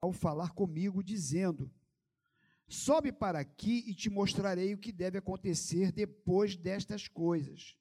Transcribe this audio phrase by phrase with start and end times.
[0.00, 1.70] ao falar comigo, dizendo:
[2.68, 7.76] Sobe para aqui e te mostrarei o que deve acontecer depois destas coisas.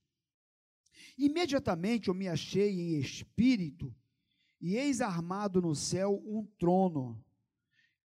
[1.18, 3.94] Imediatamente eu me achei em espírito,
[4.62, 7.24] e eis armado no céu um trono,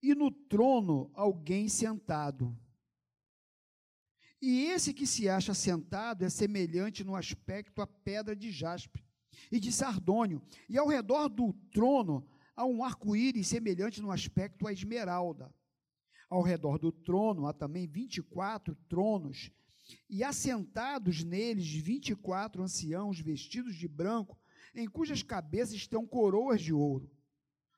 [0.02, 2.56] e no trono alguém sentado.
[4.40, 9.04] E esse que se acha sentado é semelhante no aspecto à pedra de jaspe
[9.52, 14.72] e de sardônio, e ao redor do trono há um arco-íris semelhante no aspecto à
[14.72, 15.52] esmeralda.
[16.28, 19.50] Ao redor do trono há também 24 tronos,
[20.08, 24.38] e assentados neles 24 anciãos vestidos de branco,
[24.74, 27.10] em cujas cabeças estão coroas de ouro.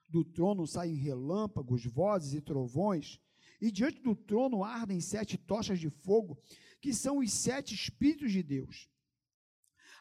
[0.08, 3.18] Do trono saem relâmpagos, vozes e trovões,
[3.60, 6.38] e diante do trono ardem sete tochas de fogo,
[6.80, 8.90] que são os sete Espíritos de Deus.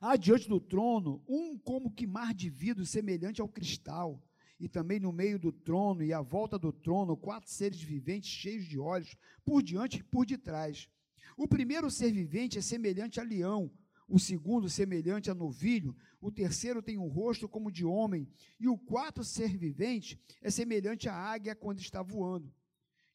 [0.01, 4.21] Há diante do trono um como que mar de vidro semelhante ao cristal,
[4.61, 8.63] e também no meio do trono e à volta do trono, quatro seres viventes cheios
[8.63, 10.87] de olhos, por diante e por detrás.
[11.35, 13.71] O primeiro ser vivente é semelhante a leão,
[14.07, 18.27] o segundo semelhante a novilho, o terceiro tem um rosto como de homem,
[18.59, 22.53] e o quarto ser vivente é semelhante à águia quando está voando.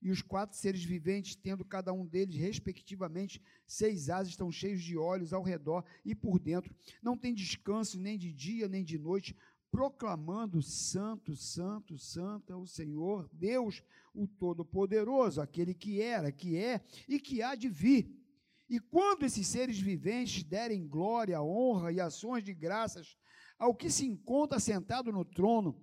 [0.02, 4.96] E os quatro seres viventes, tendo cada um deles, respectivamente, seis asas, estão cheios de
[4.96, 6.74] olhos ao redor e por dentro.
[7.00, 9.36] Não tem descanso nem de dia nem de noite,
[9.76, 13.82] proclamando: Santo, Santo, Santo é o Senhor, Deus,
[14.14, 18.10] o Todo-Poderoso, aquele que era, que é e que há de vir.
[18.70, 23.18] E quando esses seres viventes derem glória, honra e ações de graças
[23.58, 25.78] ao que se encontra sentado no trono,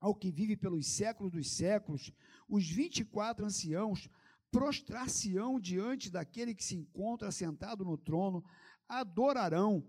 [0.00, 2.12] ao que vive pelos séculos dos séculos,
[2.48, 4.08] os vinte e quatro anciãos
[4.52, 8.44] prostrar-se-ão diante daquele que se encontra sentado no trono,
[8.88, 9.84] adorarão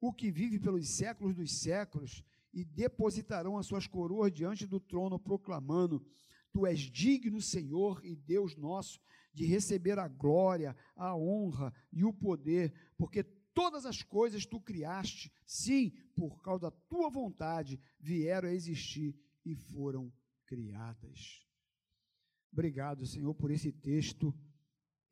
[0.00, 5.18] o que vive pelos séculos dos séculos e depositarão as suas coroas diante do trono,
[5.18, 6.04] proclamando:
[6.52, 9.00] Tu és digno, Senhor e Deus nosso,
[9.32, 13.22] de receber a glória, a honra e o poder, porque
[13.54, 19.54] todas as coisas tu criaste, sim, por causa da tua vontade, vieram a existir e
[19.54, 20.12] foram
[20.46, 21.46] criadas.
[22.52, 24.34] Obrigado, Senhor, por esse texto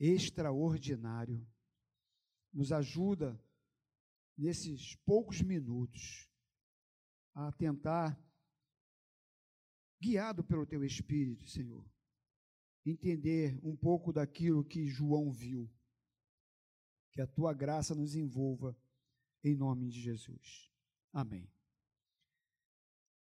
[0.01, 1.47] extraordinário.
[2.53, 3.41] Nos ajuda
[4.37, 6.28] nesses poucos minutos
[7.47, 8.21] a tentar,
[10.03, 11.89] guiado pelo teu Espírito, Senhor,
[12.85, 15.71] entender um pouco daquilo que João viu.
[17.13, 18.77] Que a tua graça nos envolva,
[19.45, 20.69] em nome de Jesus.
[21.13, 21.49] Amém.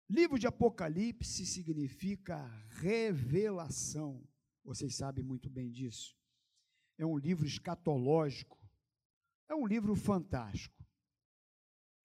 [0.10, 4.28] Livro de Apocalipse significa revelação.
[4.64, 6.18] Vocês sabem muito bem disso.
[6.98, 8.60] É um livro escatológico.
[9.48, 10.81] É um livro fantástico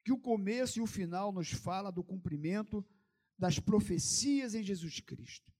[0.06, 2.87] que o começo e o final nos fala do cumprimento
[3.37, 5.53] das profecias em Jesus Cristo.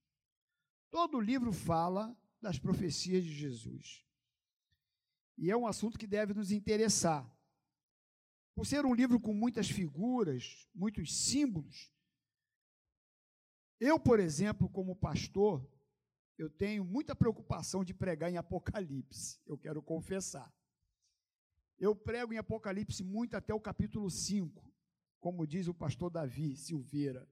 [0.89, 4.05] Todo o livro fala das profecias de Jesus.
[5.37, 7.29] E é um assunto que deve nos interessar.
[8.55, 11.91] Por ser um livro com muitas figuras, muitos símbolos,
[13.81, 15.69] eu, por exemplo, como pastor,
[16.37, 20.56] eu tenho muita preocupação de pregar em Apocalipse, eu quero confessar.
[21.79, 24.73] Eu prego em Apocalipse muito até o capítulo 5,
[25.19, 27.29] como diz o pastor Davi Silveira.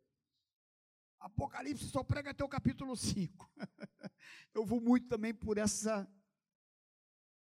[1.19, 3.51] Apocalipse só prega até o capítulo 5.
[4.53, 6.07] Eu vou muito também por essa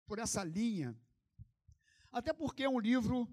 [0.05, 0.99] por essa linha.
[2.11, 3.27] Até porque é um livro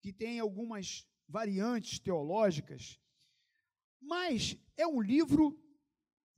[0.00, 3.00] que tem algumas variantes teológicas,
[4.00, 5.56] mas é um livro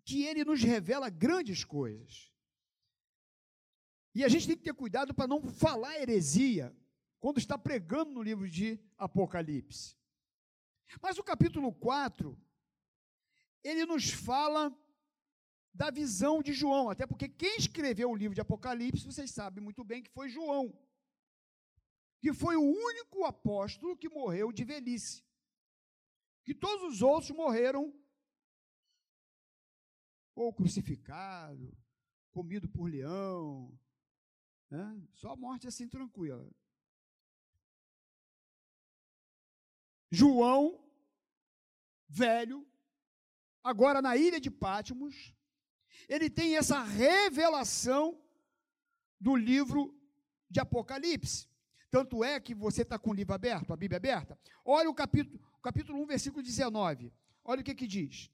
[0.04, 2.29] que ele nos revela grandes coisas.
[4.14, 6.76] E a gente tem que ter cuidado para não falar heresia
[7.20, 9.96] quando está pregando no livro de Apocalipse.
[11.00, 12.36] Mas o capítulo 4,
[13.62, 14.74] ele nos fala
[15.72, 19.84] da visão de João, até porque quem escreveu o livro de Apocalipse, vocês sabem muito
[19.84, 20.76] bem que foi João,
[22.20, 25.24] que foi o único apóstolo que morreu de velhice.
[26.44, 27.94] Que todos os outros morreram
[30.34, 31.76] ou crucificado,
[32.32, 33.78] comido por leão,
[34.70, 35.02] né?
[35.14, 36.48] Só a morte assim tranquila.
[40.10, 40.82] João,
[42.08, 42.66] velho,
[43.62, 45.34] agora na ilha de Pátimos,
[46.08, 48.20] ele tem essa revelação
[49.20, 49.94] do livro
[50.48, 51.48] de Apocalipse.
[51.90, 54.38] Tanto é que você está com o livro aberto, a Bíblia aberta.
[54.64, 57.12] Olha o capítulo, capítulo 1, versículo 19.
[57.44, 58.30] Olha o que, que diz.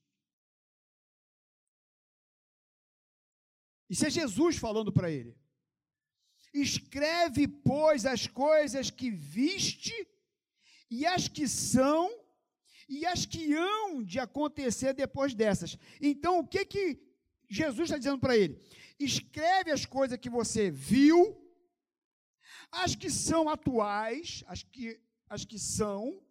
[3.89, 5.37] Isso é Jesus falando para ele.
[6.61, 9.95] Escreve, pois, as coisas que viste
[10.91, 12.11] e as que são
[12.89, 15.77] e as que hão de acontecer depois dessas.
[16.01, 17.01] Então, o que que
[17.49, 18.61] Jesus está dizendo para ele?
[18.99, 21.37] Escreve as coisas que você viu,
[22.71, 26.23] as que são atuais, as que, as que são,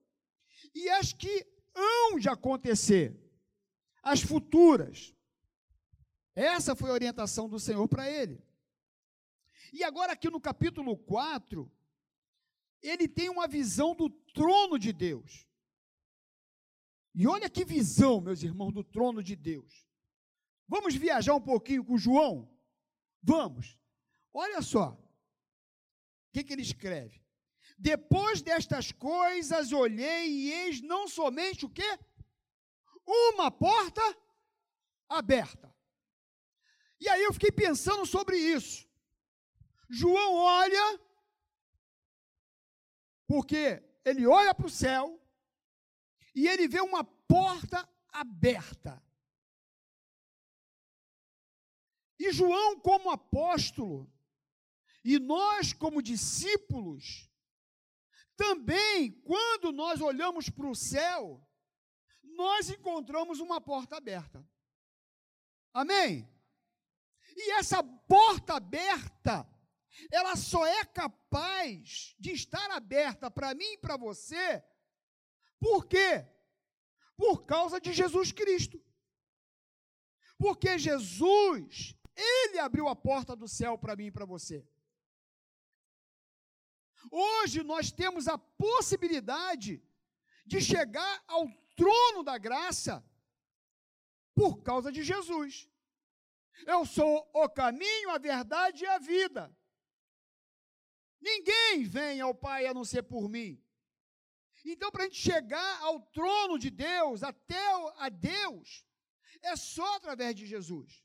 [0.74, 1.46] e as que
[1.76, 3.16] hão de acontecer,
[4.02, 5.14] as futuras.
[6.34, 8.45] Essa foi a orientação do Senhor para ele.
[9.76, 11.70] E agora, aqui no capítulo 4,
[12.82, 15.46] ele tem uma visão do trono de Deus.
[17.14, 19.86] E olha que visão, meus irmãos, do trono de Deus.
[20.66, 22.50] Vamos viajar um pouquinho com João?
[23.22, 23.78] Vamos.
[24.34, 24.92] Olha só.
[24.92, 27.22] O que, que ele escreve?
[27.78, 32.00] Depois destas coisas olhei e eis não somente o quê?
[33.06, 34.02] Uma porta
[35.10, 35.76] aberta.
[36.98, 38.85] E aí eu fiquei pensando sobre isso.
[39.90, 41.00] João olha,
[43.28, 45.20] porque ele olha para o céu
[46.34, 49.02] e ele vê uma porta aberta.
[52.20, 54.12] E João, como apóstolo,
[55.04, 57.30] e nós, como discípulos,
[58.36, 61.46] também, quando nós olhamos para o céu,
[62.24, 64.46] nós encontramos uma porta aberta.
[65.74, 66.30] Amém?
[67.36, 69.48] E essa porta aberta,
[70.12, 74.64] ela só é capaz de estar aberta para mim e para você,
[75.60, 76.28] por quê?
[77.18, 78.82] Por causa de Jesus Cristo.
[80.38, 84.68] Porque Jesus, Ele abriu a porta do céu para mim e para você.
[87.12, 89.82] Hoje nós temos a possibilidade
[90.46, 93.04] de chegar ao trono da graça
[94.34, 95.70] por causa de Jesus.
[96.66, 99.56] Eu sou o caminho, a verdade e a vida.
[101.30, 103.52] Ninguém vem ao Pai a não ser por mim.
[104.64, 107.66] Então, para a gente chegar ao trono de Deus, até
[107.98, 108.86] a Deus,
[109.42, 111.04] é só através de Jesus.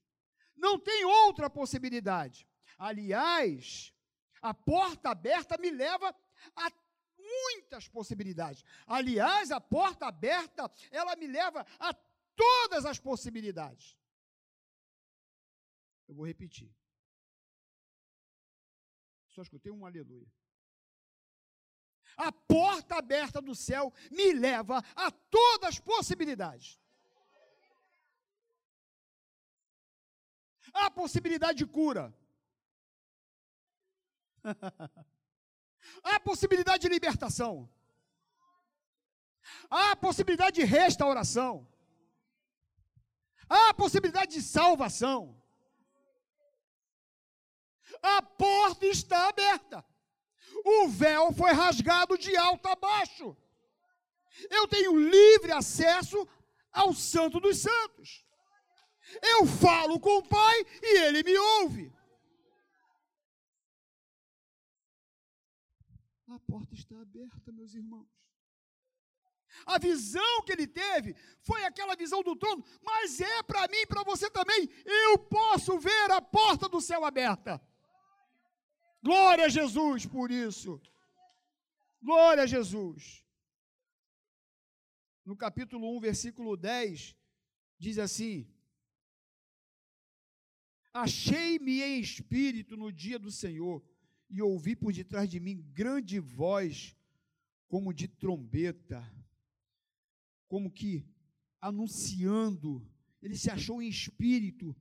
[0.56, 2.46] Não tem outra possibilidade.
[2.78, 3.94] Aliás,
[4.42, 6.14] a porta aberta me leva
[6.54, 6.70] a
[7.18, 8.62] muitas possibilidades.
[8.86, 11.94] Aliás, a porta aberta, ela me leva a
[12.36, 13.96] todas as possibilidades.
[16.08, 16.70] Eu vou repetir.
[19.30, 20.30] Só escutei um aleluia.
[22.16, 26.78] A porta aberta do céu me leva a todas as possibilidades.
[30.72, 32.14] Há possibilidade de cura.
[36.02, 37.68] Há possibilidade de libertação.
[39.68, 41.66] Há possibilidade de restauração.
[43.48, 45.39] Há possibilidade de salvação.
[48.02, 49.84] A porta está aberta.
[50.64, 53.36] O véu foi rasgado de alto a baixo.
[54.50, 56.26] Eu tenho livre acesso
[56.72, 58.24] ao Santo dos Santos.
[59.22, 61.92] Eu falo com o Pai e ele me ouve.
[66.28, 68.08] A porta está aberta, meus irmãos.
[69.66, 73.86] A visão que ele teve foi aquela visão do trono, mas é para mim e
[73.86, 74.68] para você também.
[74.84, 77.60] Eu posso ver a porta do céu aberta.
[79.02, 80.80] Glória a Jesus por isso.
[82.02, 83.24] Glória a Jesus.
[85.24, 87.16] No capítulo 1, versículo 10,
[87.78, 88.46] diz assim:
[90.92, 93.82] Achei-me em espírito no dia do Senhor,
[94.28, 96.96] e ouvi por detrás de mim grande voz,
[97.68, 99.02] como de trombeta,
[100.46, 101.06] como que
[101.60, 102.86] anunciando.
[103.22, 104.76] Ele se achou em espírito,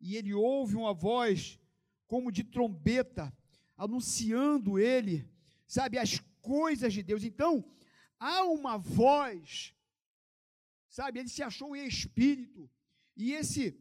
[0.00, 1.58] e ele ouve uma voz
[2.12, 3.34] como de trombeta,
[3.74, 5.26] anunciando ele,
[5.66, 7.24] sabe, as coisas de Deus.
[7.24, 7.64] Então,
[8.18, 9.74] há uma voz,
[10.90, 12.70] sabe, ele se achou em espírito,
[13.16, 13.80] e esse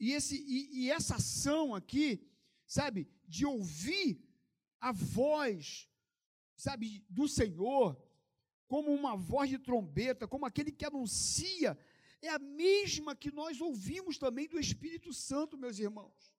[0.00, 2.26] e, esse, e, e essa ação aqui,
[2.66, 4.18] sabe, de ouvir
[4.80, 5.90] a voz,
[6.56, 8.02] sabe, do Senhor,
[8.66, 11.78] como uma voz de trombeta, como aquele que anuncia
[12.22, 16.32] é a mesma que nós ouvimos também do Espírito Santo, meus irmãos.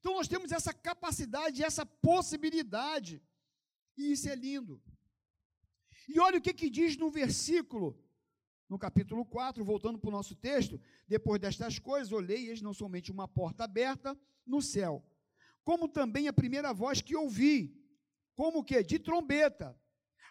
[0.00, 3.22] Então nós temos essa capacidade, essa possibilidade,
[3.96, 4.82] e isso é lindo.
[6.08, 7.96] E olha o que, que diz no versículo,
[8.68, 13.12] no capítulo 4, voltando para o nosso texto: depois destas coisas, olhei, eis não somente
[13.12, 15.04] uma porta aberta no céu,
[15.62, 17.80] como também a primeira voz que ouvi,
[18.34, 18.82] como que?
[18.82, 19.78] De trombeta,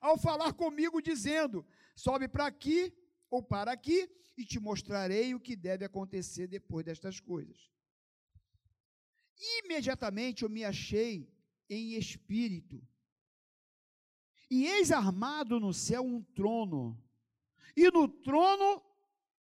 [0.01, 2.94] ao falar comigo, dizendo: sobe para aqui
[3.30, 7.69] ou para aqui, e te mostrarei o que deve acontecer depois destas coisas.
[9.65, 11.29] Imediatamente eu me achei
[11.69, 12.81] em espírito,
[14.50, 17.00] E eis armado no céu um trono,
[17.75, 18.81] e no trono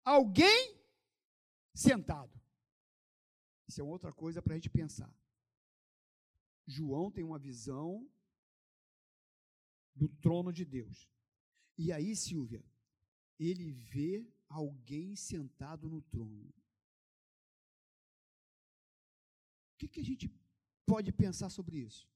[0.03, 0.75] alguém
[1.73, 2.35] sentado.
[3.69, 5.15] Isso é outra coisa para a gente pensar.
[6.67, 8.11] João tem uma visão
[9.95, 11.09] do trono de Deus.
[11.79, 12.65] E aí, Silvia,
[13.38, 16.53] ele vê alguém sentado no trono.
[19.75, 20.31] O que, que a gente
[20.87, 22.09] pode pensar sobre isso?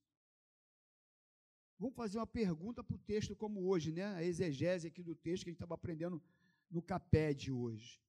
[1.78, 4.04] Vamos fazer uma pergunta para o texto como hoje, né?
[4.14, 6.22] A exegese aqui do texto que a gente estava aprendendo
[6.70, 8.00] no CAPED hoje.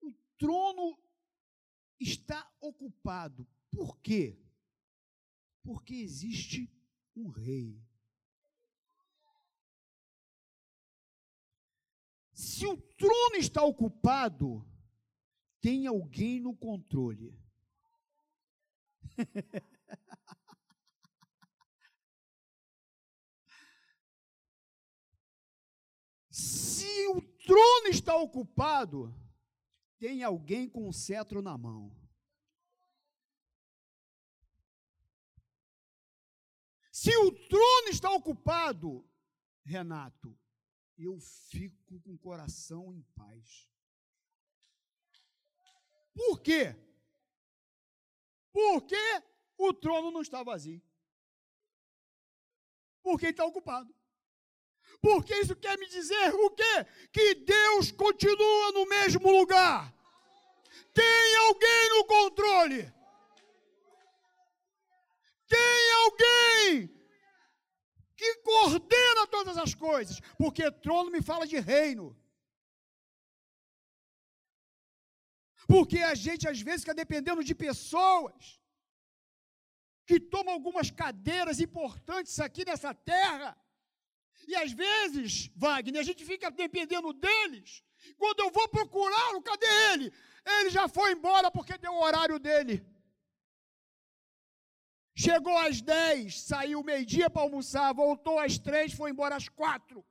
[0.00, 0.98] O trono
[1.98, 3.46] está ocupado.
[3.70, 4.38] Por quê?
[5.62, 6.70] Porque existe
[7.14, 7.82] um rei.
[12.46, 14.64] Se o trono está ocupado,
[15.60, 17.36] tem alguém no controle.
[26.30, 29.12] Se o trono está ocupado,
[29.98, 31.92] tem alguém com um cetro na mão.
[36.92, 39.04] Se o trono está ocupado,
[39.64, 40.38] Renato,
[40.98, 43.68] eu fico com o coração em paz.
[46.14, 46.74] Por quê?
[48.52, 49.22] Porque
[49.58, 50.82] o trono não está vazio.
[53.02, 53.94] Porque está ocupado.
[55.00, 56.86] Porque isso quer me dizer o quê?
[57.12, 59.94] Que Deus continua no mesmo lugar.
[60.94, 62.92] Tem alguém no controle.
[65.46, 66.95] Tem alguém
[68.34, 72.16] que coordena todas as coisas, porque trono me fala de reino.
[75.66, 78.60] Porque a gente às vezes fica dependendo de pessoas
[80.06, 83.56] que tomam algumas cadeiras importantes aqui nessa terra.
[84.46, 87.82] E às vezes, Wagner, a gente fica dependendo deles.
[88.16, 90.12] Quando eu vou procurá-lo, cadê ele?
[90.44, 92.86] Ele já foi embora porque deu o horário dele.
[95.18, 100.04] Chegou às 10, saiu meio-dia para almoçar, voltou às 3, foi embora às 4.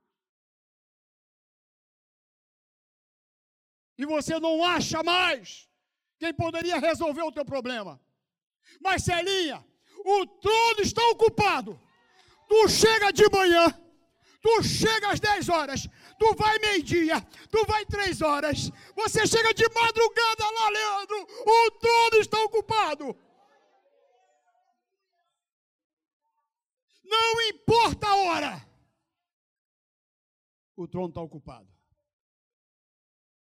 [3.96, 5.70] E você não acha mais
[6.18, 8.00] quem poderia resolver o teu problema.
[8.80, 9.64] Mas, Celinha,
[10.04, 11.80] o trono está ocupado.
[12.48, 13.72] Tu chega de manhã,
[14.42, 19.68] tu chega às 10 horas, tu vai meio-dia, tu vai 3 horas, você chega de
[19.68, 23.16] madrugada lá, Leandro, o trono está ocupado.
[27.08, 28.68] Não importa a hora.
[30.76, 31.68] O trono está ocupado.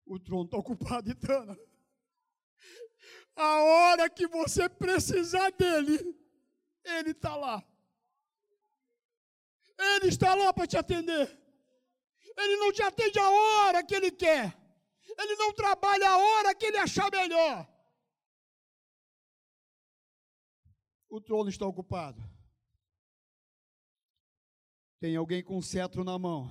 [0.05, 1.57] O trono está ocupado, Itana.
[3.35, 5.97] A hora que você precisar dele,
[6.83, 7.63] ele está lá.
[9.77, 11.37] Ele está lá para te atender.
[12.37, 14.57] Ele não te atende a hora que ele quer.
[15.17, 17.67] Ele não trabalha a hora que ele achar melhor.
[21.09, 22.21] O trono está ocupado.
[24.99, 26.49] Tem alguém com um cetro na mão,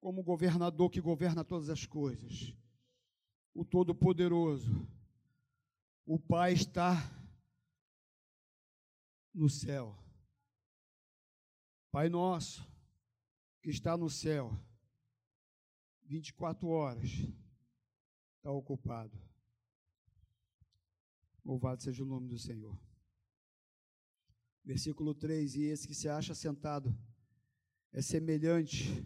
[0.00, 2.54] como governador que governa todas as coisas,
[3.54, 4.86] o Todo-Poderoso.
[6.04, 6.96] O Pai está
[9.32, 9.96] no céu.
[11.90, 12.68] Pai nosso,
[13.62, 14.52] que está no céu,
[16.02, 17.10] 24 horas,
[18.36, 19.18] está ocupado.
[21.44, 22.78] Louvado seja o nome do Senhor.
[24.70, 26.96] Versículo 3: E esse que se acha sentado
[27.92, 29.04] é semelhante.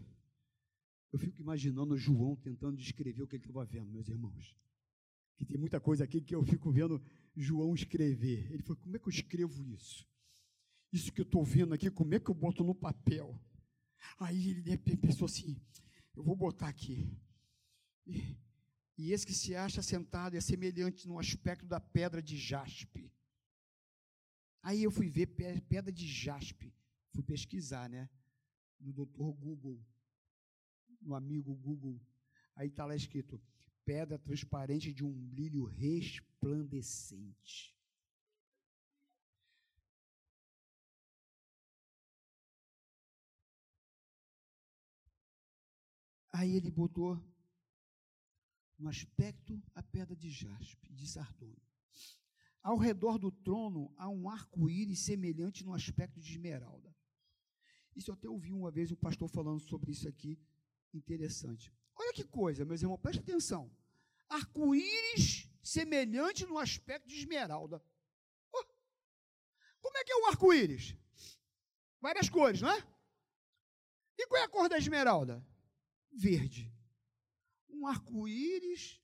[1.10, 4.54] Eu fico imaginando João tentando descrever o que ele estava vendo, meus irmãos.
[5.38, 7.02] Que tem muita coisa aqui que eu fico vendo
[7.34, 8.52] João escrever.
[8.52, 10.06] Ele falou: como é que eu escrevo isso?
[10.92, 13.40] Isso que eu estou vendo aqui, como é que eu boto no papel?
[14.18, 15.58] Aí ele pensou assim:
[16.14, 17.10] eu vou botar aqui.
[18.06, 18.36] E,
[18.98, 23.13] e esse que se acha sentado é semelhante no aspecto da pedra de jaspe
[24.64, 25.26] Aí eu fui ver
[25.68, 26.72] pedra de jaspe,
[27.12, 28.08] fui pesquisar, né?
[28.80, 29.78] No doutor Google,
[31.02, 32.00] no amigo Google.
[32.56, 33.38] Aí está lá escrito:
[33.84, 37.76] pedra transparente de um brilho resplandecente.
[46.32, 47.22] Aí ele botou
[48.78, 51.73] no aspecto a pedra de jaspe, de sardônio.
[52.64, 56.96] Ao redor do trono há um arco-íris semelhante no aspecto de esmeralda.
[57.94, 60.40] Isso eu até ouvi uma vez um pastor falando sobre isso aqui,
[60.92, 61.70] interessante.
[61.94, 63.70] Olha que coisa, meus irmãos, preste atenção.
[64.30, 67.84] Arco-íris semelhante no aspecto de esmeralda.
[68.50, 68.64] Oh,
[69.82, 70.96] como é que é o arco-íris?
[72.00, 72.86] várias cores, não é?
[74.18, 75.46] E qual é a cor da esmeralda?
[76.10, 76.72] Verde.
[77.68, 79.00] Um arco-íris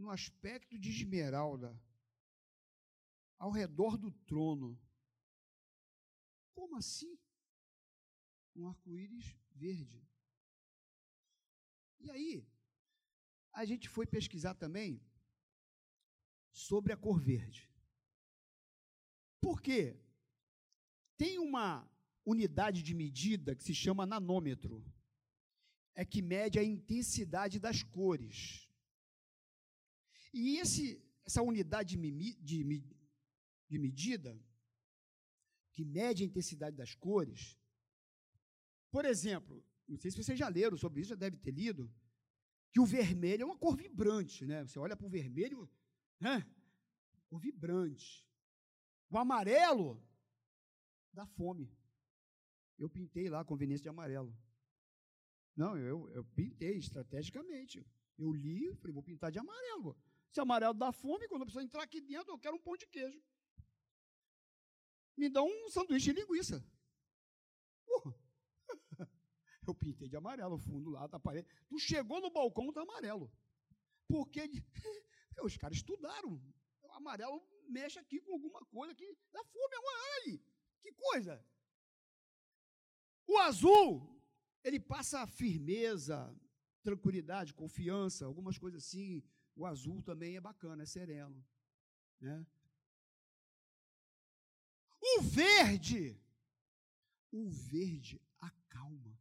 [0.00, 1.78] no aspecto de esmeralda
[3.38, 4.80] ao redor do trono.
[6.54, 7.18] Como assim?
[8.56, 10.06] Um arco-íris verde.
[12.00, 12.48] E aí,
[13.52, 15.02] a gente foi pesquisar também
[16.50, 17.70] sobre a cor verde.
[19.40, 19.98] Por quê?
[21.16, 21.88] Tem uma
[22.24, 24.84] unidade de medida que se chama nanômetro.
[25.94, 28.69] É que mede a intensidade das cores.
[30.32, 32.84] E esse, essa unidade de, de,
[33.68, 34.38] de medida,
[35.72, 37.58] que mede a intensidade das cores,
[38.90, 41.92] por exemplo, não sei se vocês já leram sobre isso, já deve ter lido,
[42.72, 44.64] que o vermelho é uma cor vibrante, né?
[44.64, 45.68] Você olha para o vermelho,
[46.20, 46.46] né?
[47.28, 48.26] Cor vibrante.
[49.08, 50.02] O amarelo
[51.12, 51.72] dá fome.
[52.78, 54.36] Eu pintei lá a conveniência de amarelo.
[55.56, 57.84] Não, eu, eu pintei estrategicamente.
[58.16, 59.96] Eu li, falei, vou pintar de amarelo.
[60.30, 62.86] Se amarelo dá fome, quando a pessoa entrar aqui dentro, eu quero um pão de
[62.86, 63.20] queijo.
[65.16, 66.64] Me dá um sanduíche de linguiça.
[67.88, 68.14] Uh,
[69.66, 71.48] eu pintei de amarelo o fundo lá da parede.
[71.68, 73.30] Tu chegou no balcão, tá amarelo.
[74.06, 74.42] Porque
[75.42, 76.40] os caras estudaram.
[76.82, 79.74] O amarelo mexe aqui com alguma coisa que dá fome.
[79.76, 80.44] Olha aí,
[80.80, 81.44] que coisa.
[83.26, 84.22] O azul,
[84.62, 86.34] ele passa firmeza,
[86.82, 89.22] tranquilidade, confiança, algumas coisas assim.
[89.60, 91.46] O azul também é bacana, é sereno.
[92.18, 92.46] Né?
[95.02, 96.18] O verde,
[97.30, 99.20] o verde acalma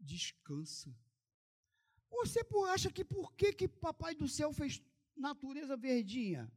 [0.00, 0.92] descansa.
[2.10, 2.40] Você
[2.74, 4.82] acha que por que, que Papai do Céu fez
[5.14, 6.52] natureza verdinha?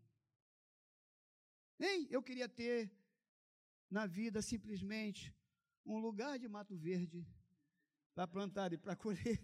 [1.79, 2.08] Hein?
[2.10, 2.91] Eu queria ter
[3.88, 5.32] na vida simplesmente
[5.86, 7.24] um lugar de mato verde
[8.15, 9.39] para plantar e para colher.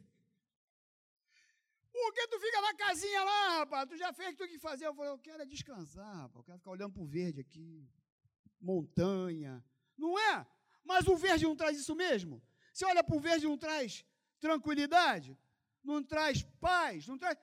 [2.01, 3.87] Por que tu fica na casinha lá, rapaz?
[3.87, 4.87] Tu já fez o que fazer?
[4.87, 6.37] Eu falei, eu quero é descansar, rapaz.
[6.37, 7.87] Eu quero ficar olhando para o verde aqui.
[8.59, 9.63] Montanha.
[9.95, 10.47] Não é?
[10.83, 12.41] Mas o verde não traz isso mesmo?
[12.73, 14.03] Você olha para o verde não traz
[14.39, 15.37] tranquilidade,
[15.83, 17.37] não traz paz, não traz.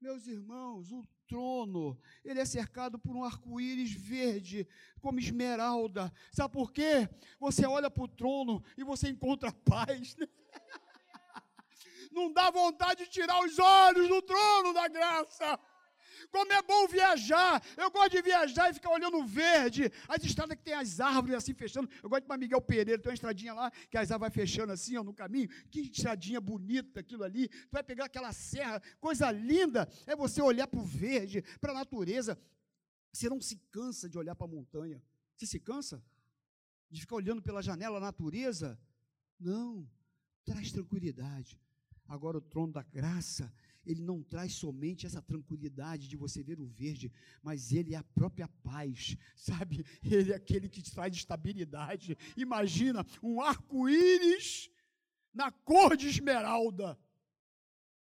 [0.00, 4.68] Meus irmãos, o trono, ele é cercado por um arco-íris verde,
[5.00, 6.12] como esmeralda.
[6.30, 7.08] Sabe por quê?
[7.40, 10.14] Você olha para o trono e você encontra paz.
[12.10, 15.58] Não dá vontade de tirar os olhos do trono da graça.
[16.30, 17.62] Como é bom viajar.
[17.76, 19.90] Eu gosto de viajar e ficar olhando verde.
[20.08, 21.88] As estradas que tem as árvores assim fechando.
[22.02, 24.72] Eu gosto de para Miguel Pereira, tem uma estradinha lá que as árvores vai fechando
[24.72, 25.48] assim ó, no caminho.
[25.70, 27.48] Que estradinha bonita aquilo ali.
[27.48, 29.88] Tu vai pegar aquela serra, coisa linda.
[30.06, 32.38] É você olhar para o verde, para a natureza.
[33.12, 35.02] Você não se cansa de olhar para a montanha.
[35.36, 36.02] Você se cansa?
[36.90, 38.78] De ficar olhando pela janela a natureza?
[39.38, 39.88] Não.
[40.44, 41.58] Traz tranquilidade.
[42.10, 43.52] Agora o trono da graça
[43.86, 48.02] ele não traz somente essa tranquilidade de você ver o verde, mas ele é a
[48.02, 49.86] própria paz, sabe?
[50.02, 52.18] Ele é aquele que traz estabilidade.
[52.36, 54.68] Imagina um arco-íris
[55.32, 56.98] na cor de esmeralda,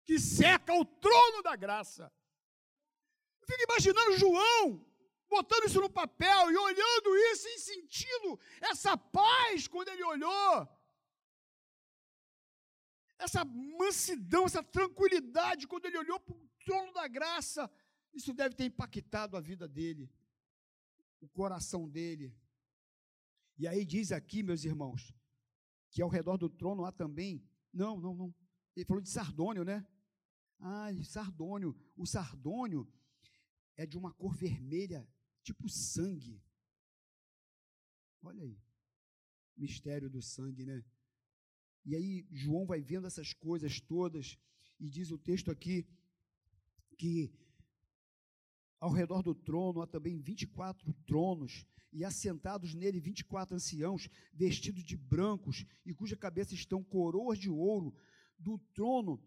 [0.04, 2.12] que seca o trono da graça.
[3.42, 4.84] Eu fico imaginando João
[5.30, 10.81] botando isso no papel e olhando isso e sentindo essa paz quando ele olhou
[13.22, 17.70] essa mansidão, essa tranquilidade, quando ele olhou para o trono da graça,
[18.14, 20.12] isso deve ter impactado a vida dele,
[21.20, 22.36] o coração dele.
[23.58, 25.14] E aí diz aqui, meus irmãos,
[25.92, 27.44] que ao redor do trono há também.
[27.72, 28.36] Não, não, não.
[28.76, 29.86] Ele falou de sardônio, né?
[30.60, 31.76] Ah, sardônio.
[31.96, 32.92] O sardônio
[33.78, 35.08] é de uma cor vermelha,
[35.44, 36.42] tipo sangue.
[38.24, 38.58] Olha aí.
[39.56, 40.84] Mistério do sangue, né?
[41.86, 44.38] E aí João vai vendo essas coisas todas
[44.80, 45.86] e diz o texto aqui
[46.98, 47.32] que
[48.80, 54.98] ao redor do trono há também 24 tronos, e assentados nele 24 anciãos, vestidos de
[54.98, 57.94] brancos, e cuja cabeça estão coroas de ouro.
[58.40, 59.22] Do trono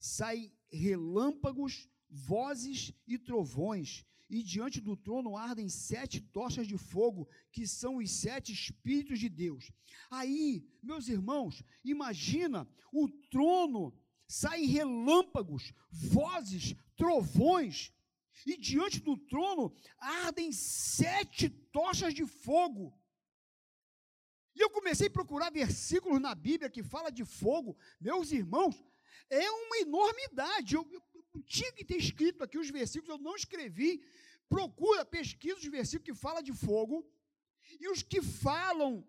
[0.00, 7.66] saem relâmpagos, vozes e trovões, e diante do trono ardem sete tochas de fogo, que
[7.66, 9.70] são os sete Espíritos de Deus.
[10.10, 13.94] Aí, meus irmãos, imagina o trono,
[14.26, 17.92] saem relâmpagos, vozes, trovões,
[18.44, 22.96] e diante do trono ardem sete tochas de fogo.
[24.54, 28.82] E eu comecei a procurar versículos na Bíblia que fala de fogo, meus irmãos,
[29.28, 30.74] é uma enormidade.
[30.74, 30.86] Eu,
[31.42, 34.02] tinha que ter escrito aqui os versículos, eu não escrevi.
[34.48, 37.08] Procura, pesquisa os versículos que fala de fogo
[37.80, 39.06] e os que falam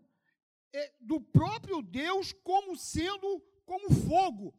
[0.73, 4.55] é, do próprio Deus como sendo como fogo.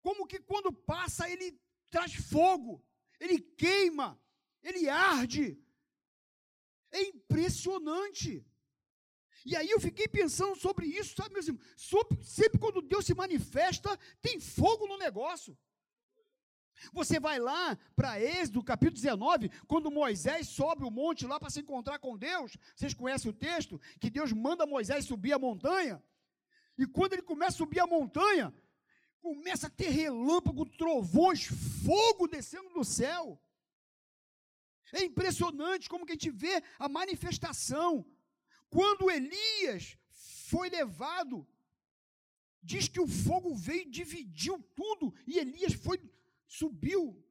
[0.00, 2.84] Como que quando passa ele traz fogo,
[3.18, 4.20] ele queima,
[4.62, 5.58] ele arde.
[6.90, 8.44] É impressionante.
[9.44, 11.64] E aí eu fiquei pensando sobre isso, sabe, meus irmãos?
[12.22, 15.56] Sempre quando Deus se manifesta, tem fogo no negócio.
[16.92, 21.60] Você vai lá para Êxodo, capítulo 19, quando Moisés sobe o monte lá para se
[21.60, 22.56] encontrar com Deus.
[22.74, 23.80] Vocês conhecem o texto?
[24.00, 26.02] Que Deus manda Moisés subir a montanha.
[26.76, 28.54] E quando ele começa a subir a montanha,
[29.20, 31.46] começa a ter relâmpago, trovões,
[31.84, 33.40] fogo descendo do céu.
[34.92, 38.06] É impressionante como que a gente vê a manifestação.
[38.70, 39.98] Quando Elias
[40.48, 41.46] foi levado,
[42.62, 45.98] diz que o fogo veio e dividiu tudo, e Elias foi
[46.48, 47.22] subiu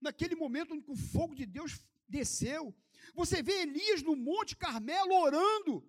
[0.00, 2.74] naquele momento que o fogo de Deus desceu.
[3.14, 5.88] Você vê Elias no Monte Carmelo orando.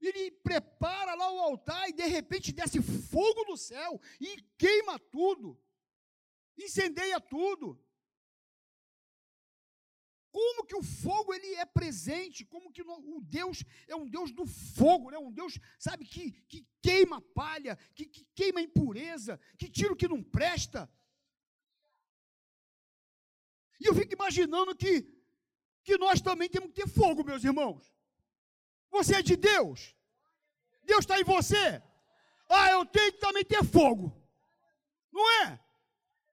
[0.00, 5.58] Ele prepara lá o altar e de repente desce fogo do céu e queima tudo,
[6.58, 7.80] incendeia tudo.
[10.34, 12.44] Como que o fogo ele é presente?
[12.44, 15.16] Como que o Deus é um Deus do fogo, né?
[15.16, 20.08] Um Deus, sabe, que, que queima palha, que, que queima impureza, que tira o que
[20.08, 20.92] não presta.
[23.78, 25.06] E eu fico imaginando que,
[25.84, 27.94] que nós também temos que ter fogo, meus irmãos.
[28.90, 29.94] Você é de Deus.
[30.82, 31.80] Deus está em você.
[32.48, 34.20] Ah, eu tenho que também ter fogo.
[35.12, 35.60] Não é?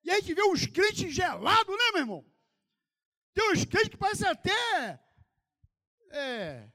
[0.04, 2.31] E a gente vê os crentes gelados, né, meu irmão?
[3.34, 5.00] Tem uns crentes que parecem até
[6.10, 6.70] é,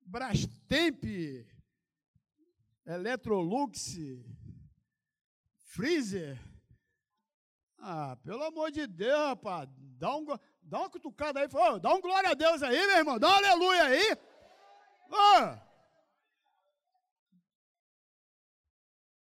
[0.00, 1.04] Brastemp,
[2.86, 3.96] Electrolux,
[5.66, 6.38] Freezer.
[7.78, 10.26] Ah, pelo amor de Deus, rapaz, dá, um,
[10.62, 13.32] dá uma cutucada aí, oh, dá um glória a Deus aí, meu irmão, dá um
[13.32, 14.16] aleluia aí.
[15.10, 15.70] Oh.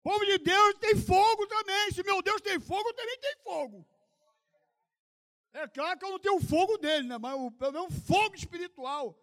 [0.01, 1.91] Povo de Deus tem fogo também.
[1.91, 3.85] Se meu Deus tem fogo, também tem fogo.
[5.53, 7.17] É claro que eu não tenho o fogo dele, né?
[7.17, 9.19] Mas pelo menos fogo espiritual.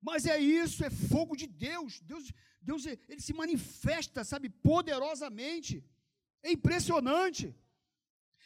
[0.00, 2.00] Mas é isso, é fogo de Deus.
[2.00, 5.84] Deus, Deus ele se manifesta, sabe, poderosamente.
[6.42, 7.54] É impressionante.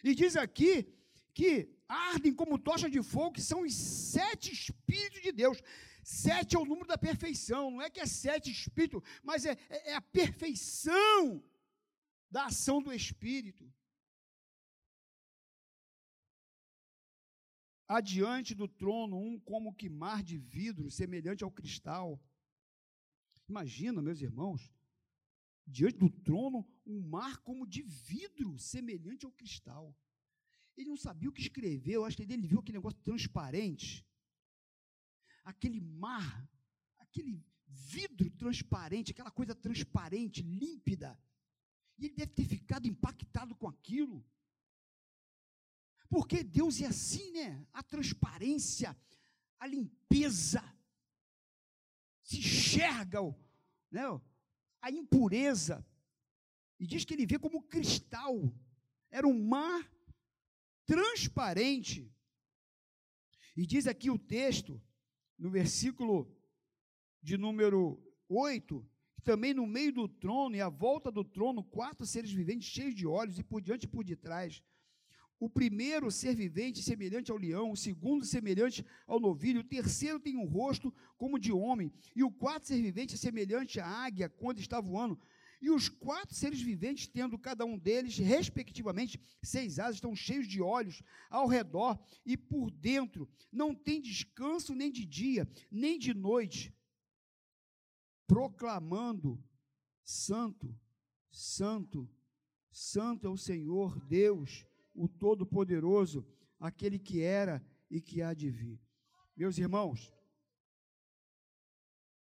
[0.03, 0.87] E diz aqui
[1.35, 5.61] que ardem como tocha de fogo, que são os sete espíritos de Deus.
[6.03, 9.90] Sete é o número da perfeição, não é que é sete espíritos, mas é, é,
[9.90, 11.42] é a perfeição
[12.31, 13.71] da ação do Espírito.
[17.96, 22.20] Adiante do trono um como que mar de vidro, semelhante ao cristal.
[23.48, 24.72] Imagina, meus irmãos,
[25.66, 29.96] diante do trono um mar como de vidro, semelhante ao cristal.
[30.76, 34.07] Ele não sabia o que escrever, eu acho que ele viu aquele negócio transparente.
[35.44, 36.48] Aquele mar,
[36.98, 41.18] aquele vidro transparente, aquela coisa transparente, límpida.
[41.98, 44.24] E ele deve ter ficado impactado com aquilo.
[46.12, 47.66] Porque Deus é assim, né?
[47.72, 48.94] A transparência,
[49.59, 50.62] a limpeza,
[52.22, 53.20] se enxerga
[53.90, 54.03] né?
[54.83, 55.83] a impureza.
[56.79, 58.37] E diz que ele vê como cristal.
[59.11, 59.90] Era um mar
[60.85, 62.14] transparente.
[63.57, 64.79] E diz aqui o texto,
[65.38, 66.31] no versículo
[67.22, 67.98] de número
[68.29, 72.68] 8, que também no meio do trono e à volta do trono, quatro seres viventes
[72.68, 74.62] cheios de olhos, e por diante e por detrás.
[75.42, 80.37] O primeiro ser vivente semelhante ao leão, o segundo semelhante ao novilho, o terceiro tem
[80.37, 84.61] um rosto como de homem, e o quarto ser vivente é semelhante à águia quando
[84.61, 85.20] está voando.
[85.61, 90.62] E os quatro seres viventes, tendo cada um deles, respectivamente, seis asas, estão cheios de
[90.62, 93.28] olhos ao redor e por dentro.
[93.50, 96.72] Não tem descanso nem de dia, nem de noite,
[98.28, 99.42] proclamando:
[100.05, 100.72] Santo,
[101.33, 102.09] Santo,
[102.70, 106.26] Santo é o Senhor Deus o Todo-Poderoso,
[106.59, 108.81] aquele que era e que há de vir.
[109.37, 110.12] Meus irmãos,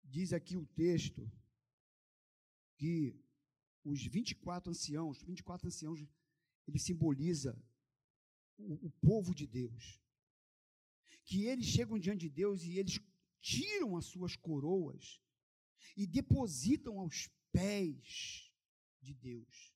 [0.04, 1.30] diz aqui o texto
[2.78, 3.16] que
[3.84, 6.00] os 24 anciãos, 24 anciãos,
[6.68, 7.62] ele simboliza
[8.58, 10.02] o, o povo de Deus.
[11.26, 13.00] Que eles chegam diante de Deus e eles
[13.42, 15.22] tiram as suas coroas
[15.98, 18.52] e depositam aos pés
[19.02, 19.73] de Deus.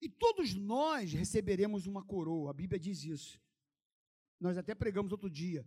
[0.00, 3.40] E todos nós receberemos uma coroa, a Bíblia diz isso.
[4.40, 5.66] Nós até pregamos outro dia.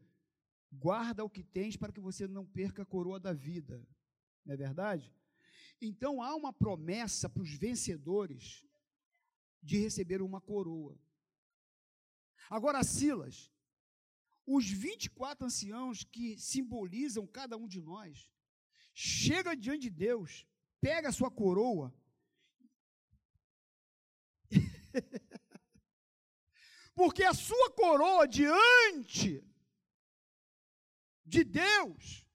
[0.72, 3.86] Guarda o que tens para que você não perca a coroa da vida.
[4.46, 5.14] Não é verdade?
[5.82, 8.66] Então há uma promessa para os vencedores
[9.62, 10.98] de receber uma coroa.
[12.50, 13.52] Agora, Silas,
[14.46, 18.30] os 24 anciãos que simbolizam cada um de nós,
[18.94, 20.46] chega diante de Deus,
[20.80, 21.94] pega a sua coroa,
[26.96, 29.44] porque a sua coroa diante
[31.26, 32.26] de Deus,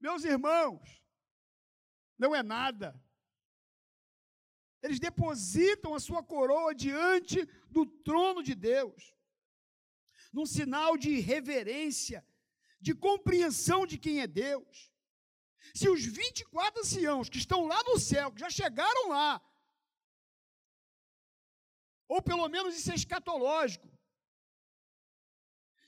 [0.00, 1.02] meus irmãos,
[2.18, 3.00] não é nada.
[4.82, 9.14] Eles depositam a sua coroa diante do trono de Deus,
[10.32, 12.24] num sinal de reverência,
[12.80, 14.92] de compreensão de quem é Deus.
[15.74, 19.42] Se os 24 anciãos que estão lá no céu, que já chegaram lá,
[22.08, 23.88] ou pelo menos isso é escatológico,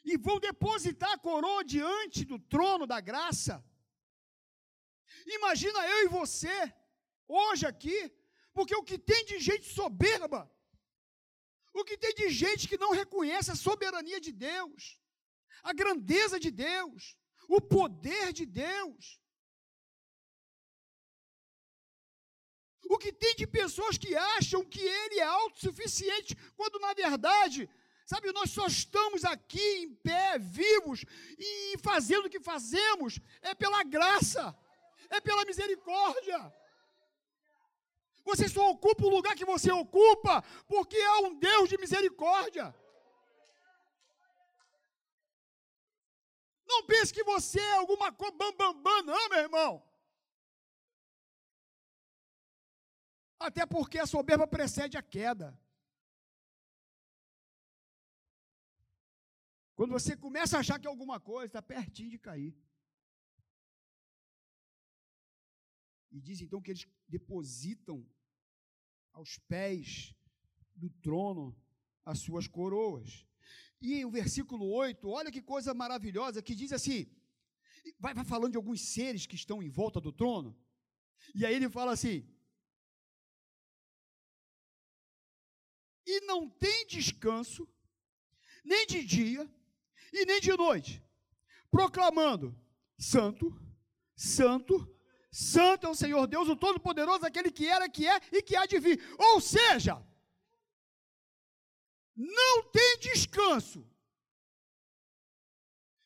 [0.05, 3.65] e vão depositar a coroa diante do trono da graça.
[5.27, 6.73] Imagina eu e você,
[7.29, 7.99] hoje aqui,
[8.53, 10.51] porque o que tem de gente soberba,
[11.73, 15.01] o que tem de gente que não reconhece a soberania de Deus,
[15.63, 17.17] a grandeza de Deus,
[17.49, 19.21] o poder de Deus.
[22.89, 27.69] O que tem de pessoas que acham que ele é autossuficiente, quando na verdade
[28.11, 31.05] Sabe, nós só estamos aqui em pé, vivos
[31.39, 34.53] e fazendo o que fazemos é pela graça,
[35.09, 36.53] é pela misericórdia.
[38.25, 42.75] Você só ocupa o lugar que você ocupa porque há um Deus de misericórdia.
[46.67, 49.90] Não pense que você é alguma coisa bam, bam, bam, não, meu irmão.
[53.41, 55.59] Até porque a soberba precede a queda.
[59.75, 62.55] Quando você começa a achar que alguma coisa está pertinho de cair.
[66.11, 68.07] E diz então que eles depositam
[69.11, 70.15] aos pés
[70.77, 71.57] do trono
[72.05, 73.27] as suas coroas.
[73.81, 77.07] E o versículo 8, olha que coisa maravilhosa, que diz assim:
[77.99, 80.55] vai, vai falando de alguns seres que estão em volta do trono,
[81.35, 82.29] e aí ele fala assim:
[86.11, 87.69] e não tem descanso,
[88.65, 89.49] nem de dia,
[90.13, 91.03] e nem de noite,
[91.71, 92.59] proclamando:
[92.99, 93.47] Santo,
[94.17, 94.75] Santo,
[95.31, 98.67] Santo é o Senhor Deus, o Todo-Poderoso, aquele que era, que é e que há
[98.67, 99.01] de vir.
[99.19, 100.05] Ou seja,
[102.17, 103.89] não tem descanso.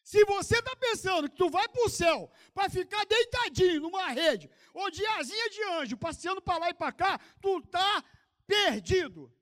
[0.02, 4.50] Se você está pensando que tu vai para o céu para ficar deitadinho numa rede,
[4.74, 8.04] ou de asinha de anjo, passeando para lá e para cá, tu está
[8.46, 9.33] perdido.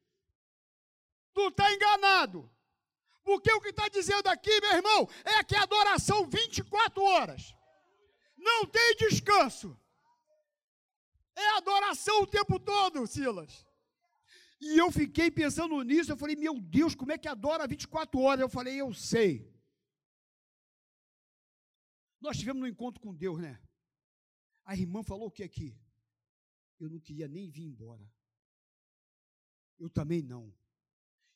[1.35, 2.51] Tu está enganado.
[3.25, 7.55] Porque o que está dizendo aqui, meu irmão, é que a adoração 24 horas.
[8.37, 9.79] Não tem descanso.
[11.35, 13.65] É adoração o tempo todo, Silas.
[14.61, 18.41] E eu fiquei pensando nisso, eu falei, meu Deus, como é que adora 24 horas?
[18.41, 19.53] Eu falei, eu sei.
[22.21, 23.61] Nós tivemos um encontro com Deus, né?
[24.65, 25.77] A irmã falou o que aqui?
[26.79, 28.09] Eu não queria nem vir embora.
[29.79, 30.55] Eu também não.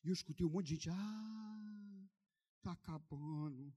[0.07, 2.09] E eu escutei um monte de gente, ah,
[2.59, 3.75] está acabando.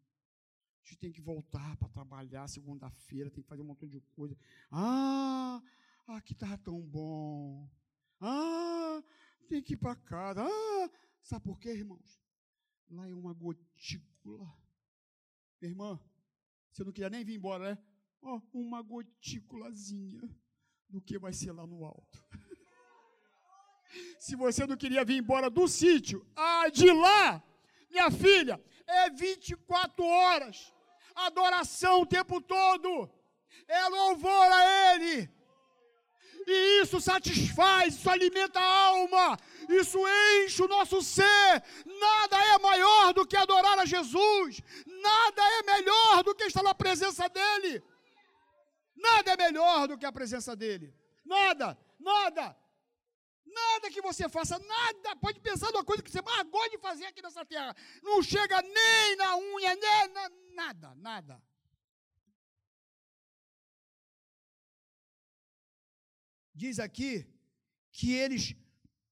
[0.77, 4.37] A gente tem que voltar para trabalhar segunda-feira, tem que fazer um montão de coisa.
[4.69, 5.59] Ah,
[6.05, 7.67] aqui está tão bom.
[8.21, 9.03] Ah,
[9.47, 10.43] tem que ir para casa.
[10.43, 10.91] Ah,
[11.23, 12.21] sabe por quê, irmãos?
[12.91, 14.55] Lá é uma gotícula.
[15.59, 15.99] Irmã,
[16.71, 17.83] você não queria nem vir embora, né?
[18.21, 20.21] Ó, oh, uma gotículazinha
[20.87, 22.23] do que vai ser lá no alto.
[24.17, 27.41] Se você não queria vir embora do sítio, ah, de lá,
[27.89, 30.73] minha filha, é 24 horas,
[31.15, 33.09] adoração o tempo todo,
[33.67, 35.29] é louvor a Ele.
[36.47, 39.99] E isso satisfaz, isso alimenta a alma, isso
[40.43, 41.63] enche o nosso ser.
[41.85, 46.73] Nada é maior do que adorar a Jesus, nada é melhor do que estar na
[46.73, 47.83] presença dEle.
[48.95, 50.93] Nada é melhor do que a presença dEle.
[51.25, 52.55] Nada, nada.
[53.53, 57.05] Nada que você faça, nada, pode pensar numa coisa que você mais gosta de fazer
[57.05, 57.75] aqui nessa terra.
[58.03, 61.43] Não chega nem na unha, nem na, nada, nada.
[66.53, 67.25] Diz aqui
[67.91, 68.55] que eles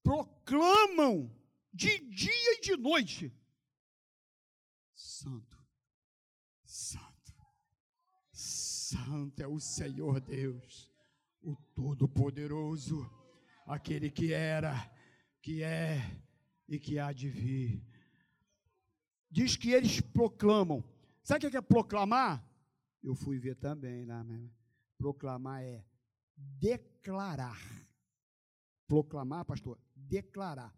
[0.02, 1.34] proclamam
[1.72, 3.32] de dia e de noite:
[4.94, 5.58] Santo,
[6.64, 7.34] Santo,
[8.32, 10.92] Santo é o Senhor Deus,
[11.40, 13.17] o Todo-Poderoso
[13.68, 14.74] aquele que era,
[15.42, 16.00] que é
[16.66, 17.82] e que há de vir.
[19.30, 20.82] Diz que eles proclamam.
[21.22, 22.44] Sabe o que é proclamar?
[23.02, 24.24] Eu fui ver também lá.
[24.24, 24.50] Né?
[24.96, 25.84] Proclamar é
[26.36, 27.60] declarar.
[28.86, 30.74] Proclamar, pastor, declarar.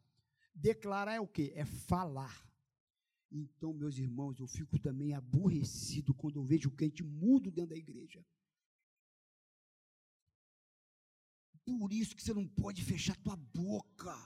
[0.53, 1.53] Declarar é o que?
[1.55, 2.45] É falar.
[3.31, 7.77] Então, meus irmãos, eu fico também aborrecido quando eu vejo o crente mudo dentro da
[7.77, 8.25] igreja.
[11.79, 14.17] Por isso que você não pode fechar tua boca.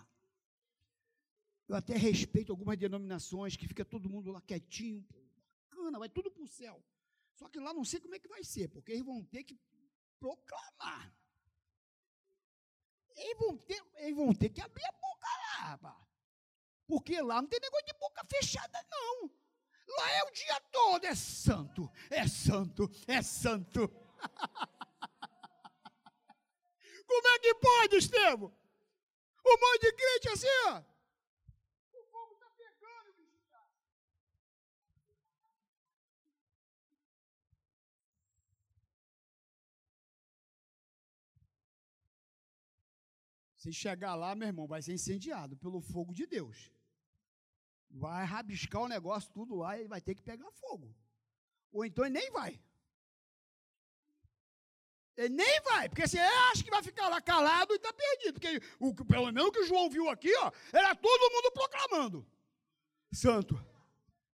[1.68, 5.06] Eu até respeito algumas denominações que fica todo mundo lá quietinho,
[5.74, 6.82] bacana, vai tudo para o céu.
[7.34, 9.58] Só que lá não sei como é que vai ser, porque eles vão ter que
[10.18, 11.14] proclamar.
[13.16, 16.06] Eles vão ter, eles vão ter que abrir a boca lá, rapaz.
[16.86, 19.30] Porque lá não tem negócio de boca fechada, não.
[19.96, 23.90] Lá é o dia todo, é santo, é santo, é santo.
[27.14, 28.52] Como é que pode, Estevão?
[29.46, 30.82] Um monte de crente assim, ó.
[31.92, 33.38] O fogo está pegando, bicho.
[43.56, 46.72] Se chegar lá, meu irmão, vai ser incendiado pelo fogo de Deus.
[47.88, 50.92] Vai rabiscar o negócio tudo lá e vai ter que pegar fogo.
[51.70, 52.60] Ou então ele nem vai.
[55.16, 58.40] Ele nem vai, porque você acha que vai ficar lá calado e está perdido.
[58.40, 62.26] Porque o, pelo menos o que o João viu aqui, ó, era todo mundo proclamando:
[63.12, 63.64] Santo,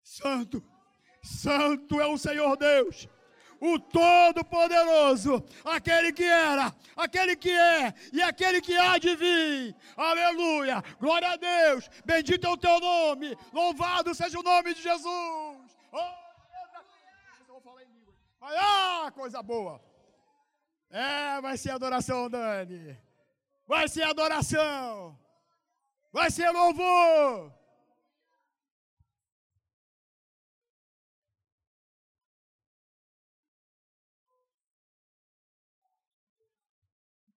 [0.02, 0.64] Santo,
[1.22, 3.10] Santo é o Senhor Deus,
[3.60, 9.76] o Todo-Poderoso, aquele que era, aquele que é e aquele que há de vir.
[9.98, 15.78] Aleluia, glória a Deus, bendito é o teu nome, louvado seja o nome de Jesus.
[15.92, 16.30] Oh,
[18.42, 19.89] ah, coisa boa.
[20.90, 22.98] É, vai ser adoração, Dani.
[23.68, 25.20] Vai ser adoração.
[26.12, 27.54] Vai ser louvor.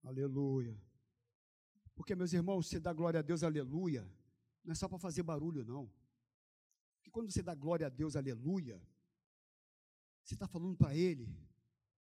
[0.03, 0.77] Aleluia.
[1.95, 4.09] Porque, meus irmãos, você dá glória a Deus, aleluia,
[4.63, 5.91] não é só para fazer barulho, não.
[6.95, 8.81] Porque quando você dá glória a Deus, aleluia,
[10.23, 11.29] você está falando para Ele,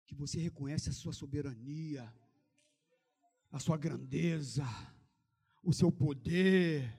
[0.05, 2.11] que você reconhece a sua soberania,
[3.51, 4.65] a sua grandeza,
[5.63, 6.97] o seu poder.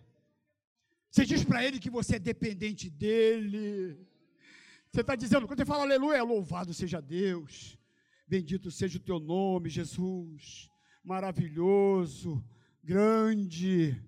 [1.10, 3.98] Você diz para ele que você é dependente dele.
[4.90, 7.78] Você está dizendo, quando você fala aleluia, louvado seja Deus,
[8.26, 10.70] bendito seja o teu nome, Jesus,
[11.02, 12.44] maravilhoso,
[12.82, 13.98] grande,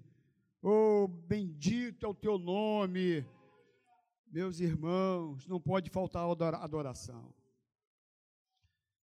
[0.62, 3.26] oh, bendito é o teu nome.
[4.30, 7.33] Meus irmãos, não pode faltar adoração.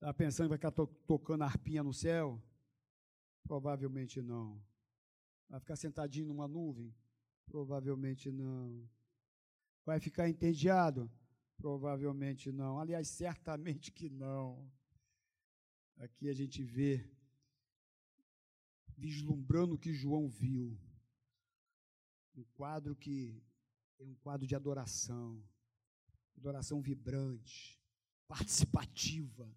[0.00, 2.42] Está pensando que vai ficar to tocando arpinha no céu?
[3.42, 4.58] Provavelmente não.
[5.46, 6.94] Vai ficar sentadinho numa nuvem?
[7.44, 8.88] Provavelmente não.
[9.84, 11.12] Vai ficar entediado?
[11.58, 12.80] Provavelmente não.
[12.80, 14.72] Aliás, certamente que não.
[15.98, 17.06] Aqui a gente vê,
[18.96, 20.80] vislumbrando o que João viu.
[22.34, 23.38] Um quadro que
[23.98, 25.44] é um quadro de adoração.
[26.38, 27.78] Adoração vibrante,
[28.26, 29.54] participativa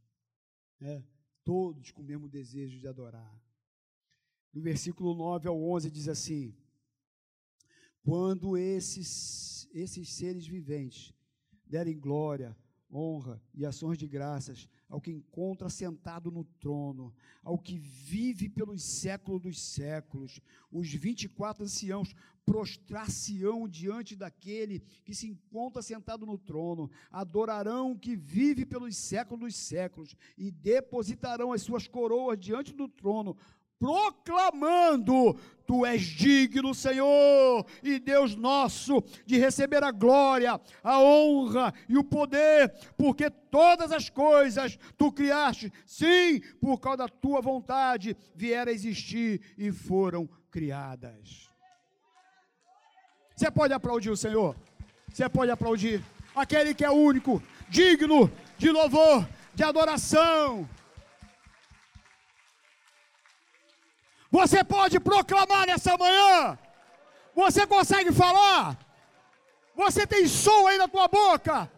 [0.84, 1.02] né,
[1.46, 3.42] todos com o mesmo desejo de adorar.
[4.54, 6.54] No versículo 9 ao 11 diz assim:
[8.04, 11.14] Quando esses, esses seres viventes
[11.66, 12.56] derem glória,
[12.92, 18.84] honra e ações de graças ao que encontra sentado no trono, ao que vive pelos
[18.84, 20.42] séculos dos séculos.
[20.70, 22.14] Os 24 anciãos
[22.46, 29.40] prostrar-se-ão diante daquele que se encontra sentado no trono, adorarão o que vive pelos séculos
[29.40, 33.36] dos séculos e depositarão as suas coroas diante do trono,
[33.80, 41.98] proclamando: Tu és digno, Senhor e Deus nosso, de receber a glória, a honra e
[41.98, 48.72] o poder, porque todas as coisas tu criaste, sim, por causa da tua vontade, vieram
[48.72, 51.53] a existir e foram criadas.
[53.36, 54.56] Você pode aplaudir o Senhor?
[55.12, 56.04] Você pode aplaudir
[56.36, 60.68] aquele que é único, digno de louvor, de adoração.
[64.32, 66.58] Você pode proclamar nessa manhã.
[67.36, 68.78] Você consegue falar?
[69.76, 71.70] Você tem som aí na tua boca?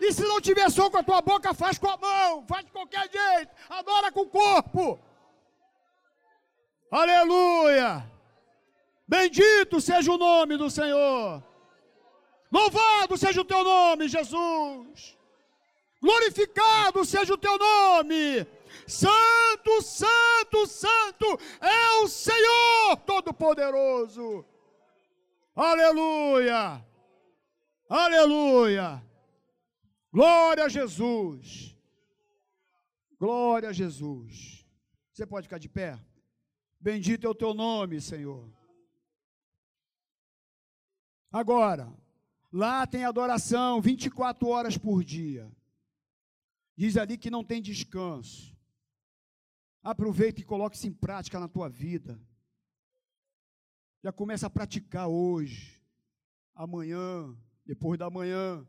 [0.00, 2.70] E se não tiver som com a tua boca, faz com a mão, faz de
[2.70, 5.00] qualquer jeito, adora com o corpo.
[6.90, 8.15] Aleluia!
[9.06, 11.42] Bendito seja o nome do Senhor.
[12.50, 15.16] Louvado seja o teu nome, Jesus.
[16.00, 18.46] Glorificado seja o teu nome.
[18.86, 21.26] Santo, Santo, Santo
[21.60, 24.44] é o Senhor Todo-Poderoso.
[25.54, 26.84] Aleluia,
[27.88, 29.02] aleluia.
[30.12, 31.76] Glória a Jesus.
[33.18, 34.66] Glória a Jesus.
[35.12, 35.98] Você pode ficar de pé?
[36.78, 38.55] Bendito é o teu nome, Senhor.
[41.36, 41.92] Agora,
[42.56, 45.50] Lá tem adoração 24 horas por dia.
[46.74, 48.56] Diz ali que não tem descanso.
[49.82, 52.18] Aproveita e coloque isso em prática na tua vida.
[54.02, 55.82] Já começa a praticar hoje,
[56.54, 58.66] amanhã, depois da manhã.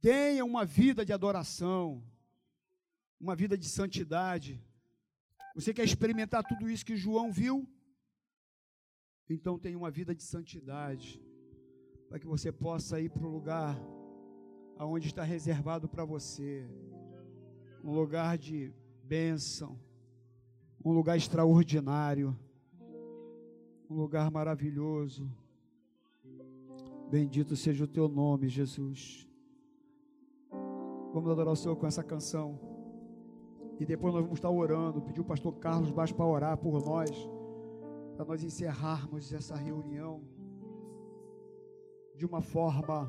[0.00, 2.02] Tenha uma vida de adoração,
[3.20, 4.64] uma vida de santidade.
[5.54, 7.68] Você quer experimentar tudo isso que João viu?
[9.28, 11.20] Então tenha uma vida de santidade,
[12.08, 13.78] para que você possa ir para o lugar
[14.78, 16.66] aonde está reservado para você,
[17.84, 18.72] um lugar de
[19.04, 19.78] bênção,
[20.84, 22.36] um lugar extraordinário,
[23.90, 25.30] um lugar maravilhoso.
[27.10, 29.28] Bendito seja o teu nome, Jesus.
[31.12, 32.58] Vamos adorar o Senhor com essa canção.
[33.80, 35.00] E depois nós vamos estar orando.
[35.00, 37.10] Pedir o pastor Carlos Baixo para orar por nós.
[38.16, 40.22] Para nós encerrarmos essa reunião
[42.18, 43.08] de uma forma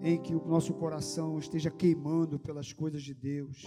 [0.00, 3.66] em que o nosso coração esteja queimando pelas coisas de Deus.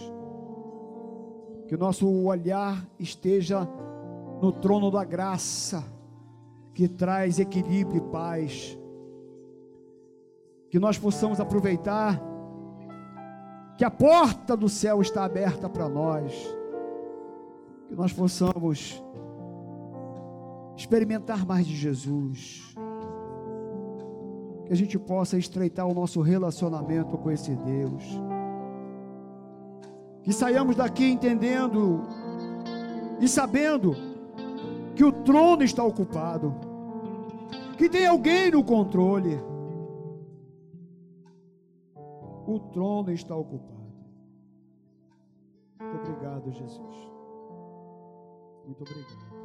[1.66, 3.68] Que o nosso olhar esteja
[4.40, 5.84] no trono da graça,
[6.72, 8.78] que traz equilíbrio e paz.
[10.70, 12.18] Que nós possamos aproveitar
[13.76, 16.32] que a porta do céu está aberta para nós.
[17.88, 19.02] Que nós possamos
[20.74, 22.74] experimentar mais de Jesus
[24.68, 28.04] que a gente possa estreitar o nosso relacionamento com esse Deus.
[30.22, 32.02] Que saiamos daqui entendendo
[33.18, 33.96] e sabendo
[34.94, 36.54] que o trono está ocupado,
[37.78, 39.40] que tem alguém no controle.
[42.46, 43.78] O trono está ocupado.
[45.80, 46.96] Muito obrigado, Jesus.
[48.66, 49.37] Muito obrigado.